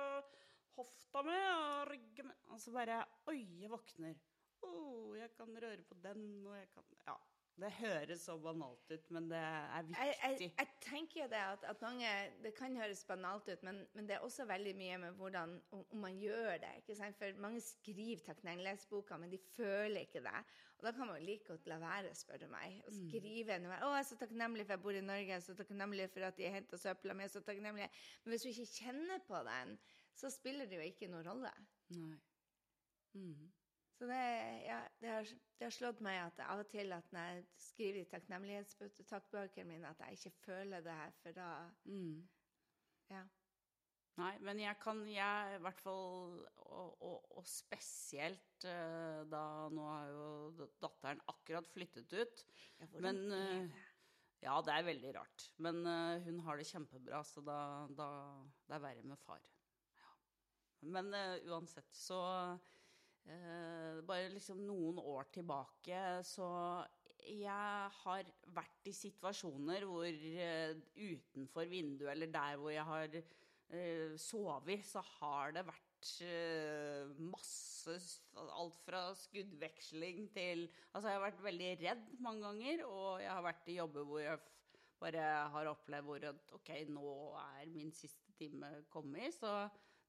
[0.78, 4.16] hofta mi og ryggen min Og så bare Oi, jeg våkner.
[4.62, 4.70] Å,
[5.18, 7.18] jeg kan røre på den, og jeg kan Ja.
[7.60, 10.04] Det høres så banalt ut, men det er viktig.
[10.06, 12.08] Jeg, jeg, jeg tenker det at, at, mange
[12.42, 15.84] Det kan høres banalt ut, men, men, det er også veldig mye med hvordan om,
[16.00, 16.72] man gjør det.
[16.80, 17.18] ikke sant?
[17.18, 20.42] For mange skriver takknemlighetsboka, men de føler ikke det.
[20.78, 22.80] Og da kan man jo like godt la være, spør du meg.
[22.88, 23.00] Å mm.
[23.04, 23.70] skrive mm.
[23.70, 25.28] 'Å, jeg er så takknemlig for jeg bor i Norge.
[25.28, 27.28] Jeg er så takknemlig for at de har henta søpla mi.
[27.28, 27.88] så takknemlig.
[28.24, 29.76] Men hvis du ikke kjenner på den,
[30.16, 31.52] så spiller det jo ikke noen rolle.
[32.00, 32.16] Nei.
[33.12, 33.52] Mm.
[34.02, 34.22] Så det,
[34.66, 38.00] ja, det, har, det, har, slått meg at av og til at når jeg skriver
[38.00, 41.50] i takknemlighetstakkbøkene mine, at jeg ikke føler det her, for da
[41.86, 42.16] mm.
[43.12, 43.20] Ja.
[44.18, 46.34] Nei, men jeg kan jeg, i hvert fall
[46.64, 52.44] Og, og, og spesielt uh, da Nå har jo datteren akkurat flyttet ut.
[52.82, 53.80] Ja, men uh,
[54.42, 55.46] Ja, det er veldig rart.
[55.62, 58.10] Men uh, hun har det kjempebra, så da, da
[58.66, 59.46] Det er verre med far.
[59.94, 60.12] Ja.
[60.98, 61.14] Men
[61.46, 62.18] uansett så
[64.06, 66.48] bare liksom noen år tilbake så
[67.22, 74.14] jeg har vært i situasjoner hvor uh, utenfor vinduet eller der hvor jeg har uh,
[74.18, 75.88] sovet, så har det vært
[77.22, 77.92] masse
[78.34, 83.44] Alt fra skuddveksling til Altså, jeg har vært veldig redd mange ganger, og jeg har
[83.46, 84.40] vært i jobber hvor jeg
[85.02, 89.34] bare har opplevd hvor at OK, nå er min siste time kommet.
[89.34, 89.50] Så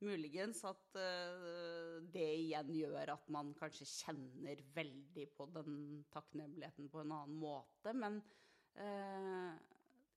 [0.04, 5.76] Muligens at uh, det igjen gjør at man kanskje kjenner veldig på den
[6.14, 7.94] takknemligheten på en annen måte.
[7.98, 8.20] Men
[8.78, 9.54] uh,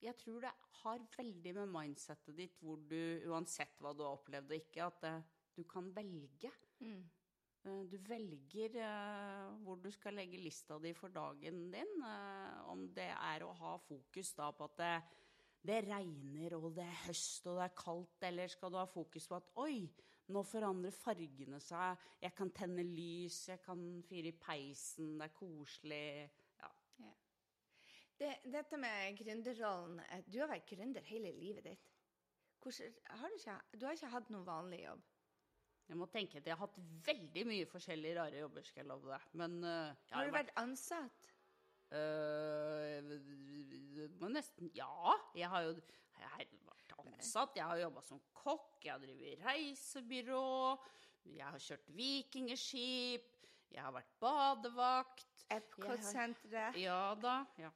[0.02, 2.98] jeg tror det har veldig med mindsettet ditt hvor du,
[3.30, 6.52] uansett hva du har opplevd og ikke, at uh, du kan velge.
[6.84, 7.04] Mm.
[7.90, 8.76] Du velger
[9.64, 12.04] hvor du skal legge lista di for dagen din.
[12.70, 14.76] om det er å ha fokus da på at
[15.62, 19.28] det, regner, og det er høst, og det er kaldt, eller skal du ha fokus
[19.28, 19.86] på at oi,
[20.34, 25.36] nå forandrer fargene seg, jeg kan tenne lys, jeg kan fyre i peisen, det er
[25.36, 26.06] koselig
[26.60, 26.70] Ja.
[27.04, 27.12] ja.
[28.18, 31.92] Det, dette med gründerrollen eh, Du har vært gründer hele livet ditt.
[32.62, 35.04] Hvordan, har du, ikke, du har ikke hatt noen vanlig jobb?
[35.86, 39.12] Jeg må tenke at jeg har hatt veldig mye forskjellige rare jobber, skal jeg love
[39.12, 39.26] deg.
[39.38, 41.28] Men uh, Har du vært, vært ansatt?
[41.86, 43.12] Uh,
[44.20, 45.14] må nesten Ja.
[45.38, 45.76] Jeg har jo
[46.16, 50.76] jeg har vært ansatt, jeg har jobba som kokk, jeg har drevet reisebyrå,
[51.28, 53.26] jeg har kjørt vikingskip,
[53.70, 56.78] jeg har vært badevakt Epcot-senteret.
[56.80, 57.44] Ja da.
[57.60, 57.70] ja.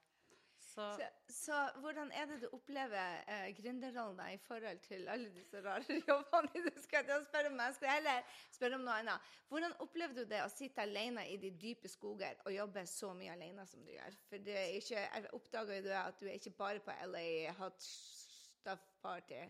[0.70, 0.86] Så,
[1.28, 6.62] så, hvordan er det du opplever eh, gründerrollen i forhold til alle disse rare jobbene
[6.66, 7.58] du skal til spørre om?
[7.64, 9.30] Jeg skal heller spørre om noe annet.
[9.48, 13.34] Hvordan opplever du det å sitte alene i de dype skoger og jobbe så mye
[13.34, 14.18] alene som du gjør?
[14.30, 17.26] For det er ikke, jeg oppdager jo at du er ikke bare på LA
[17.58, 19.42] Hot Stuff Party.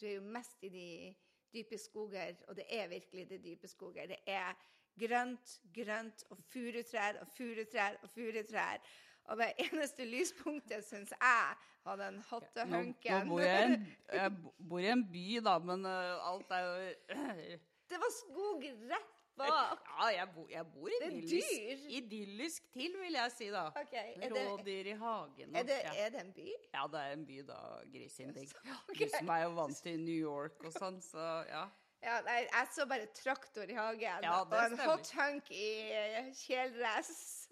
[0.00, 0.88] Du er jo mest i de
[1.54, 4.10] dype skoger, og det er virkelig de dype skoger.
[4.10, 4.54] Det er
[4.98, 8.82] grønt, grønt og furutrær og furutrær og furutrær.
[9.24, 13.12] Og det eneste lyspunktet, syns jeg, var den hattehunken.
[13.12, 14.36] Nå, nå bor jeg, en, jeg,
[14.68, 17.58] bor i en by, da, men uh, alt er jo
[17.90, 19.80] Det var skog rett bak.
[19.98, 23.64] Ja, jeg, bo, jeg bor idyllisk, idyllisk til, vil jeg si, da.
[23.80, 25.56] Okay, Rådyr i hagen.
[25.56, 26.50] Er det, er det, en by?
[26.74, 27.62] Ja, det er en by, da.
[27.96, 28.48] Grisindig.
[28.88, 29.08] Okay.
[29.08, 31.64] Du som er jo vant til New York og sånn, så ja.
[32.04, 35.68] Ja, nei, jeg så bare traktor i hagen ja, og en hot hunk i
[36.36, 37.48] kjeledress.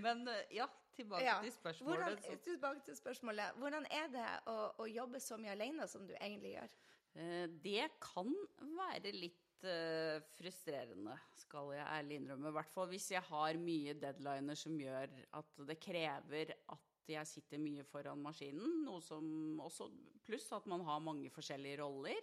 [0.00, 1.38] Men eh, ja, tilbake ja.
[1.42, 2.02] til spørsmålet.
[2.02, 3.60] Hvordan, tilbake til spørsmålet.
[3.60, 6.76] Hvordan er det å, å, jobbe så mye alene som du egentlig gjør?
[7.14, 8.30] Eh, det kan
[8.74, 12.50] være litt uh, frustrerende, skal jeg ærlig innrømme.
[12.50, 17.28] I hvert fall hvis jeg har mye deadliner som gjør at det krever at jeg
[17.28, 18.82] sitter mye foran maskinen.
[18.86, 19.90] Noe som også
[20.24, 22.16] Pluss at man har mange forskjellige roller.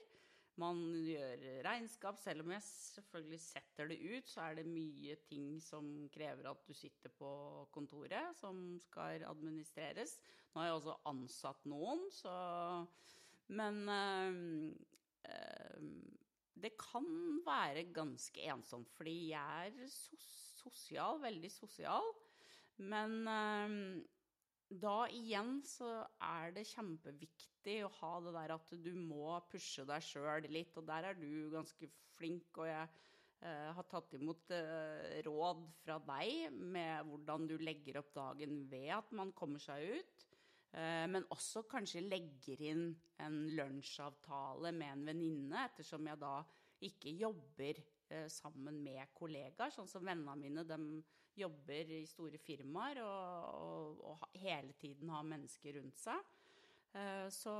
[0.59, 2.19] Man gjør regnskap.
[2.19, 6.65] Selv om jeg selvfølgelig setter det ut, så er det mye ting som krever at
[6.67, 7.31] du sitter på
[7.71, 10.17] kontoret, som skal administreres.
[10.51, 12.35] Nå har jeg også ansatt noen, så
[13.51, 14.71] Men øh,
[15.27, 15.87] øh,
[16.61, 17.07] det kan
[17.45, 19.87] være ganske ensomt, fordi jeg er
[20.61, 22.13] sosial, veldig sosial.
[22.77, 24.03] Men øh,
[24.79, 25.89] da igjen så
[26.23, 30.87] er det kjempeviktig å ha det der at du må pushe deg sjøl litt, og
[30.87, 32.87] der er du ganske flink, og jeg
[33.43, 38.91] eh, har tatt imot eh, råd fra deg med hvordan du legger opp dagen ved
[38.95, 40.27] at man kommer seg ut.
[40.71, 42.85] Eh, men også kanskje legger inn
[43.19, 46.37] en lunsjavtale med en venninne, ettersom jeg da
[46.87, 47.83] ikke jobber
[48.27, 49.71] sammen med kollegaer.
[49.71, 50.87] Sånn som vennene mine, dem
[51.37, 56.31] jobber i store firmaer og, og, og hele tiden har mennesker rundt seg.
[56.93, 57.53] Eh, Så,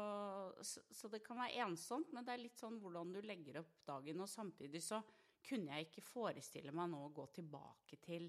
[0.62, 4.24] så, det kan være ensomt, men det er litt sånn hvordan du legger opp dagen.
[4.24, 5.02] Og samtidig så
[5.48, 8.28] kunne jeg ikke forestille meg nå å gå tilbake til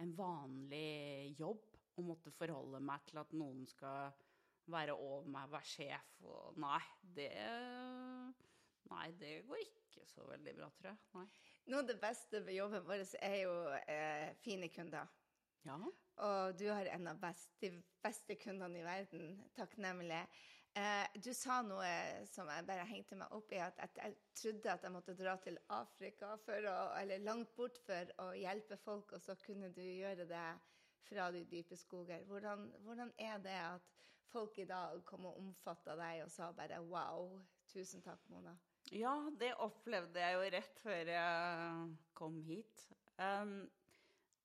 [0.00, 4.12] en vanlig jobb og måtte forholde meg til at noen skal
[4.70, 6.82] være over meg, være sjef og Nei,
[7.16, 7.30] det
[8.90, 11.00] Nei, det går ikke så veldig bra, tror jeg.
[11.14, 11.26] Nei.
[11.68, 15.10] Noe av det beste ved jobben vår er jo eh, fine kunder.
[15.68, 15.76] Ja.
[16.24, 17.72] Og du har en av best, de
[18.04, 19.36] beste kundene i verden.
[19.56, 20.22] Takknemlig.
[20.78, 21.90] Eh, du sa noe
[22.30, 25.34] som jeg bare hengte meg opp i, at, at jeg trodde at jeg måtte dra
[25.42, 29.82] til Afrika for å, eller langt bort for å hjelpe folk, og så kunne du
[29.82, 30.46] gjøre det
[31.08, 32.22] fra de dype skoger.
[32.30, 33.90] Hvordan, hvordan er det at
[34.30, 37.40] folk i dag kom og omfatta deg og sa bare wow,
[37.72, 38.54] tusen takk, Mona?
[38.90, 42.86] Ja, det opplevde jeg jo rett før jeg kom hit.
[43.20, 43.68] Um,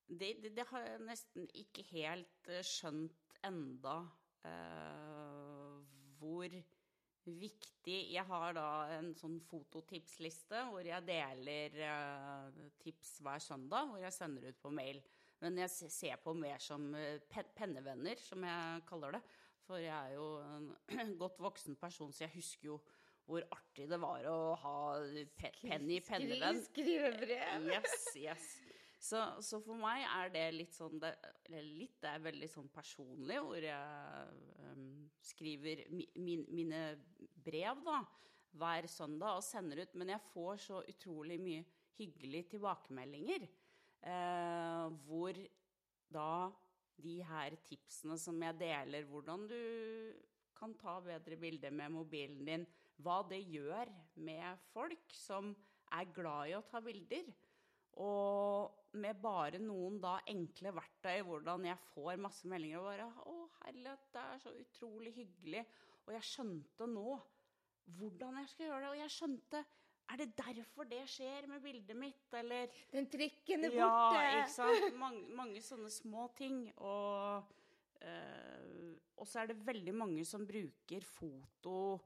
[0.06, 4.04] det, det, det har jeg nesten ikke helt eh, skjønt enda
[4.45, 5.80] uh,
[6.19, 6.52] hvor
[7.26, 8.67] viktig Jeg har da
[9.00, 14.74] en sånn fototipsliste hvor jeg deler uh, tips hver søndag, hvor jeg sender ut på
[14.78, 15.02] mail.
[15.41, 16.86] Men jeg ser på mer som
[17.58, 19.24] pennevenner, som jeg kaller det.
[19.65, 22.78] For jeg er jo en godt voksen person, så jeg husker jo
[23.25, 24.77] hvor artig det var å ha
[25.38, 26.61] pe penn i pennevenn.
[26.67, 27.69] Skrive brev.
[27.73, 28.49] Yes, yes.
[29.05, 31.11] Så, så for meg er det litt sånn det,
[31.45, 34.85] Eller litt, det er veldig sånn personlig, hvor jeg um,
[35.21, 36.83] skriver mi, min, mine
[37.45, 37.99] brev da,
[38.55, 39.97] hver søndag og sender ut.
[39.99, 41.65] Men jeg får så utrolig mye
[41.99, 43.45] hyggelige tilbakemeldinger.
[44.05, 45.38] Eh, hvor
[46.13, 46.51] da
[47.01, 49.59] de her tipsene som jeg deler, hvordan du
[50.55, 52.65] kan ta bedre bilder med mobilen din,
[53.03, 53.91] hva det gjør
[54.23, 55.51] med folk som
[55.95, 57.27] er glad i å ta bilder.
[58.03, 63.36] Og med bare noen da enkle verktøy, hvordan jeg får masse meldinger og bare Å,
[63.62, 65.63] herlighet, det er så utrolig hyggelig.
[66.05, 67.15] Og jeg skjønte nå
[67.99, 68.91] hvordan jeg skal gjøre det.
[68.91, 69.65] Og jeg skjønte
[70.05, 74.25] Er det derfor det skjer med bildet mitt, eller Den trikken er ja, borte.
[74.38, 74.97] ikke sant.
[75.01, 76.60] Mange, mange sånne små ting.
[76.77, 77.47] Og,
[78.05, 78.91] øh,
[79.25, 81.97] så er det veldig mange som bruker foto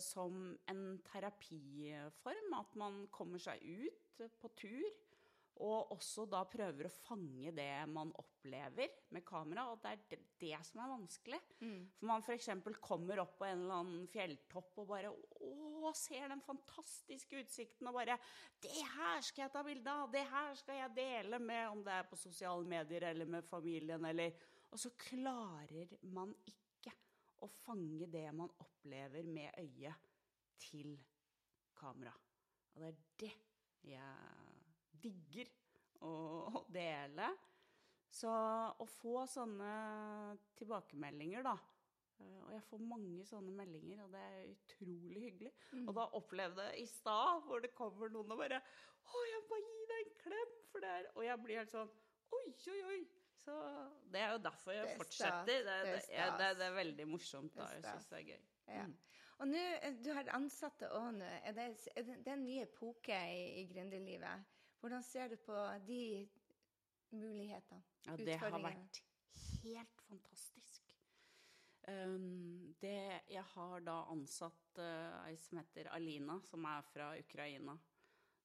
[0.00, 2.54] som en terapiform.
[2.58, 4.86] At man kommer seg ut på tur.
[5.62, 9.68] Og også da prøver å fange det man opplever med kamera.
[9.70, 11.38] Og det er det, som er vanskelig.
[11.60, 12.48] For man f.eks.
[12.82, 17.98] kommer opp på en eller annen fjelltopp og bare Å, ser den fantastiske utsikten og
[17.98, 18.16] bare
[18.64, 20.10] Det her skal jeg ta bilde av!
[20.10, 24.08] Det her skal jeg dele med Om det er på sosiale medier eller med familien
[24.08, 24.32] eller
[24.72, 26.63] Og så klarer man ikke
[27.44, 30.10] å fange det man opplever med øyet
[30.60, 30.94] til
[31.76, 32.14] kamera.
[32.74, 33.32] Og det er det
[33.94, 35.50] jeg digger
[36.04, 37.28] å dele.
[38.14, 39.70] Så å få sånne
[40.54, 41.54] tilbakemeldinger, da
[42.22, 45.52] eh, Og jeg får mange sånne meldinger, og det er utrolig hyggelig.
[45.82, 48.62] Og da opplevde jeg i stad, hvor det kommer noen og bare
[49.04, 51.90] 'Å, jeg må gi deg en klem!' For det er Og jeg blir helt sånn
[52.34, 53.00] Oi, oi, oi.
[53.44, 53.56] Så
[54.12, 55.44] det er jo derfor jeg er fortsetter.
[55.48, 57.56] Det, Det det, det, det er veldig morsomt.
[57.56, 57.68] Da.
[57.76, 58.46] Jeg syns det er gøy.
[58.72, 58.86] Ja.
[59.42, 59.62] Og nå,
[60.04, 61.28] du har ansatte òg nå.
[61.44, 64.52] Er det, er det, det er en ny epoke i, i gründerlivet.
[64.80, 65.56] Hvordan ser du på
[65.88, 66.28] de
[67.10, 67.82] mulighetene?
[68.06, 69.00] Ja, det har vært
[69.64, 70.94] helt fantastisk.
[71.88, 72.96] Um, det,
[73.28, 77.76] jeg har da ansatt uh, ei som heter Alina, som er fra Ukraina.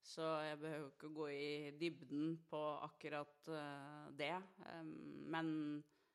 [0.05, 4.33] Så jeg behøver ikke gå i dybden på akkurat uh, det.
[5.29, 5.51] Men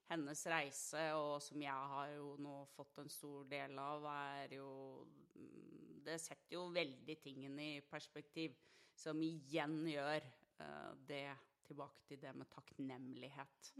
[0.08, 4.70] hennes reise, og som jeg har jo nå fått en stor del av, er jo
[5.34, 8.56] mm, Det setter jo veldig tingene i perspektiv,
[8.94, 10.26] som igjen gjør
[10.60, 11.28] uh, det
[11.64, 13.72] tilbake til det med takknemlighet.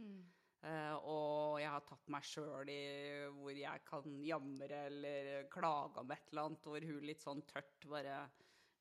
[0.64, 2.84] Eh, og jeg har tatt meg sjøl i
[3.36, 7.84] hvor jeg kan jamre eller klage om et eller annet, hvor hun litt sånn tørt
[7.90, 8.22] bare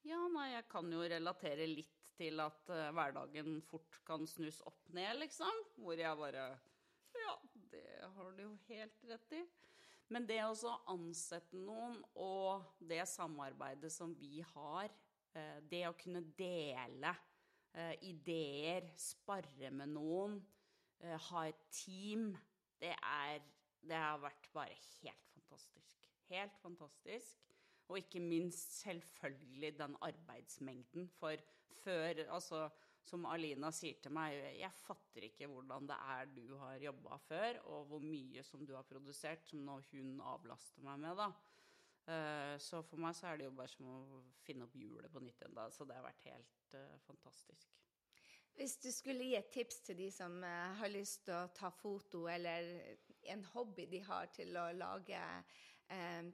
[0.04, 4.90] Ja, nei, jeg kan jo relatere litt til at uh, hverdagen fort kan snus opp
[4.96, 5.62] ned, liksom.
[5.80, 6.48] Hvor jeg bare
[7.16, 7.36] Ja,
[7.72, 7.86] det
[8.18, 9.44] har du jo helt rett i.
[10.12, 14.92] Men det å ansette noen, og det samarbeidet som vi har,
[15.38, 20.42] uh, det å kunne dele uh, ideer, sparre med noen,
[21.04, 22.30] ha et team,
[22.80, 23.42] det er
[23.84, 26.06] Det har vært bare helt fantastisk.
[26.30, 27.53] Helt fantastisk.
[27.92, 31.10] Og ikke minst selvfølgelig den arbeidsmengden.
[31.20, 31.36] For
[31.84, 32.70] før Altså,
[33.04, 37.60] som Alina sier til meg, jeg fatter ikke hvordan det er du har jobba før,
[37.76, 41.32] og hvor mye som du har produsert, som nå hun avlaster meg med, da.
[42.08, 45.24] Eh, Så for meg så er det jo bare som å finne opp hjulet på
[45.24, 45.70] nytt igjen, da.
[45.72, 47.76] Så det har vært helt eh, fantastisk.
[48.54, 51.72] Hvis du skulle gi et tips til de som eh, har lyst til å ta
[51.74, 52.70] foto, eller
[53.34, 55.22] en hobby de har til å lage,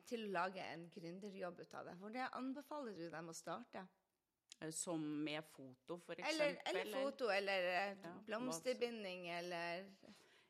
[0.08, 3.82] til å lage en gründerjobb ut av det, hvor det anbefaler du dem å starte?
[4.62, 6.82] Eh, Som med foto, for Eller, eksempel.
[6.82, 9.86] eller foto, eller eh, Ja, blomsterbinding, eller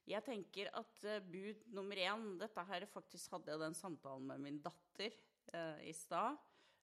[0.09, 4.39] Jeg tenker at eh, bud nummer én Dette her faktisk hadde jeg den samtalen med
[4.39, 5.11] min datter
[5.53, 6.37] eh, i stad.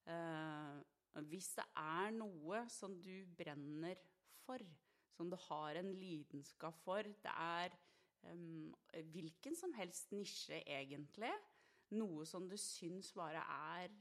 [0.07, 0.77] Eh,
[1.27, 3.97] hvis det er noe som du brenner
[4.45, 4.59] for,
[5.17, 7.73] som du har en lidenskap for Det er
[8.29, 8.73] em,
[9.15, 11.33] hvilken som helst nisje, egentlig.
[11.94, 13.92] Noe som du syns bare er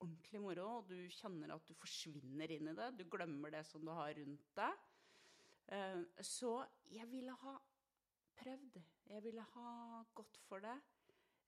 [0.00, 2.90] ordentlig moro, og du kjenner at du forsvinner inn i det.
[2.96, 4.84] Du glemmer det som du har rundt deg.
[5.72, 6.58] Eh, så
[6.92, 7.56] jeg ville ha
[8.36, 8.78] prøvd.
[9.10, 9.72] Jeg ville ha
[10.16, 10.76] gått for det.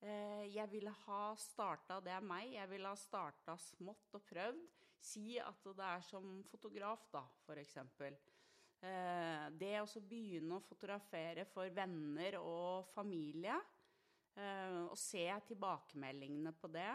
[0.01, 2.53] Eh, Jeg ville ha starta Det er meg.
[2.55, 4.67] Jeg ville ha starta smått og prøvd.
[5.01, 7.25] Si at det er som fotograf, da,
[7.57, 8.17] eksempel.
[8.81, 13.59] Eh, Det å begynne å fotografere for venner og familie,
[14.39, 16.93] og se tilbakemeldingene på det.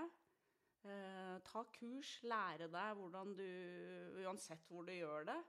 [0.83, 3.47] Eh, Ta kurs, lære deg hvordan du
[4.23, 5.39] Uansett hvor du gjør det.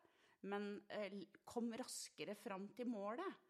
[0.50, 3.40] Men eh, kom raskere fram til målet.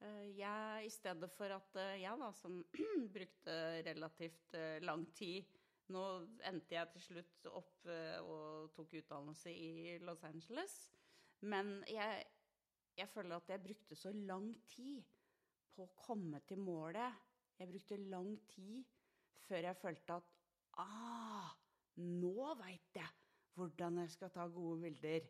[0.00, 2.60] Eh, jeg, I stedet for at eh, jeg, da, som
[3.16, 5.58] brukte relativt eh, lang tid
[5.90, 6.02] Nå
[6.46, 10.74] endte jeg til slutt opp eh, og tok utdannelse i Los Angeles.
[11.42, 12.28] Men jeg,
[12.94, 15.02] jeg føler at jeg brukte så lang tid
[15.74, 17.18] på å komme til målet.
[17.60, 18.84] Jeg brukte lang tid
[19.44, 20.36] før jeg følte at
[20.80, 21.50] Ah,
[22.00, 23.10] nå veit jeg
[23.58, 25.26] hvordan jeg skal ta gode bilder.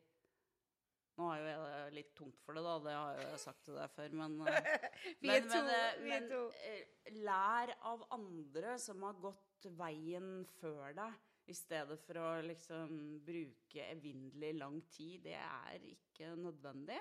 [1.18, 2.74] Nå er jo jeg litt tungt for det, da.
[2.84, 4.68] Det har jo jeg sagt til deg før, men eh,
[5.26, 6.28] men, men, eh, men,
[6.70, 11.18] eh, lær av andre som har gått veien før deg,
[11.50, 12.94] i stedet for å liksom
[13.26, 15.26] bruke evinnelig lang tid.
[15.26, 17.00] Det er ikke nødvendig.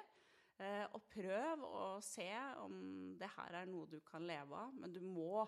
[0.60, 2.28] Eh, og prøv å se
[2.60, 2.74] om
[3.20, 5.46] det her er noe du kan leve av, men du må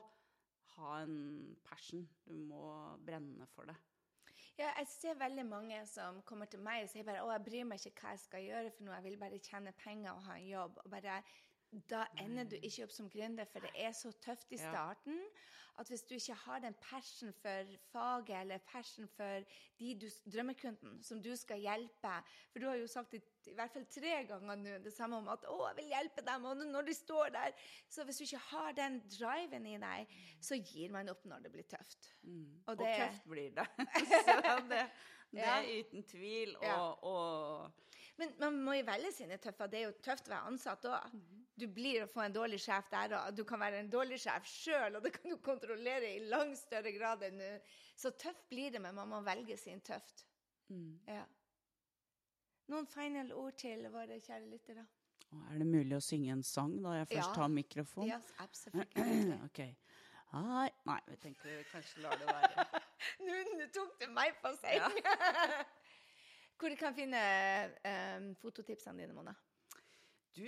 [0.77, 2.05] ha en passion.
[2.23, 2.63] Du må
[3.03, 3.75] brenne for det.
[4.59, 7.67] Ja, jeg ser veldig mange som kommer til meg og sier bare 'Å, jeg bryr
[7.67, 10.35] meg ikke hva jeg skal gjøre for noe, jeg vil bare tjene penger og ha
[10.37, 10.77] en jobb'.
[10.85, 11.23] Og bare,
[11.89, 14.71] da ender du ikke opp som gründer, for det er så tøft i Ja.
[15.79, 19.43] At hvis du ikke har den passion for faget eller passion for
[19.79, 22.11] de du, drømmekunden som du skal hjelpe
[22.51, 25.27] For du har jo sagt det i hvert fall tre ganger nå det samme om
[25.27, 27.51] at 'Å, jeg vil hjelpe dem', og når de står der
[27.89, 30.07] Så hvis du ikke har den driven i deg,
[30.41, 32.11] så gir man opp når det blir tøft.
[32.23, 33.67] Og, Og det- tøft blir det.
[34.25, 34.89] Så det,
[35.31, 35.61] det Ja.
[35.61, 36.55] er uten tvil.
[36.57, 36.91] Og, Ja.
[37.03, 37.71] og
[38.17, 39.67] Men man må jo velge sine tøffer.
[39.67, 41.11] Det er jo tøft å være ansatt òg.
[41.61, 43.35] Du blir å få en dårlig sjef der òg.
[43.37, 46.93] Du kan være en dårlig sjef sjøl, og det kan du kontrollere i langt større
[46.95, 47.49] grad enn nå.
[48.01, 50.25] Så tøft blir det, men man må velge sin tøft.
[51.05, 51.27] Ja.
[52.71, 54.87] Noen final ord til våre kjære lyttere?
[55.31, 57.35] Og er det mulig å synge en sang da jeg først Ja.
[57.35, 58.07] tar mikrofon?
[58.07, 58.95] Ja, absolutt.
[59.47, 59.75] okay.
[60.31, 62.65] Nei, vi tenker vi kanskje lar det være.
[63.27, 64.89] Nå tok du meg på senga!
[66.61, 67.21] Hvor du kan finne
[67.85, 69.33] um, fototipsene dine, Mona?
[70.35, 70.45] Du,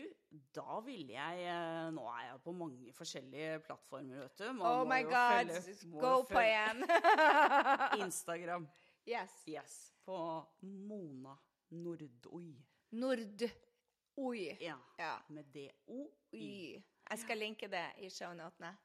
[0.55, 4.45] da ville jeg eh, Nå er jeg på mange forskjellige plattformer, vet du.
[4.53, 6.85] Man Oh my god, følge- go på igjen!
[8.05, 8.67] Instagram.
[9.07, 9.35] yes.
[9.47, 9.93] Yes.
[10.05, 11.35] På Mona
[11.71, 12.53] Nordoi.
[12.91, 13.43] Nord.
[14.17, 14.57] Oi.
[14.61, 14.75] Ja.
[14.99, 15.15] Ja.
[15.29, 16.83] Med D-O-I.
[17.09, 18.75] Jeg skal linke det i shownotene.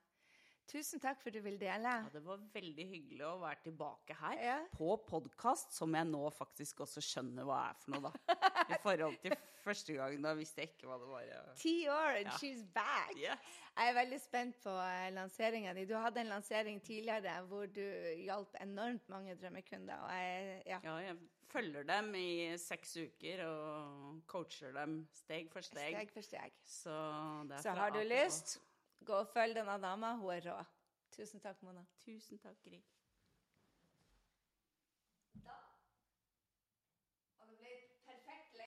[0.68, 1.88] Tusen takk for at du vil dele.
[1.88, 4.56] Ja, det var veldig hyggelig å være tilbake her Ja.
[4.76, 8.36] på podkast, som jeg nå faktisk også skjønner hva er for noe, da.
[8.68, 9.32] I forhold til
[9.64, 11.54] første gang, da visste jeg ikke hva det var.
[11.56, 13.14] Ti år, and she's back!
[13.16, 13.38] Yes.
[13.78, 15.86] Jeg er veldig spent på uh, lanseringa di.
[15.86, 17.82] Du hadde en lansering tidligere hvor du
[18.26, 20.04] hjalp enormt mange drømmekunder.
[20.12, 21.16] Jeg, ja, Ja, jeg
[21.48, 25.94] følger dem i seks uker og coacher dem steg for steg.
[25.94, 26.52] steg for steg.
[26.66, 26.96] Så,
[27.62, 28.58] Så har du lyst,
[29.06, 30.14] gå og følg denne dama.
[30.16, 30.58] Hun er rå.
[31.16, 31.84] Tusen takk, Mona.
[32.04, 32.80] Tusen takk, Gry.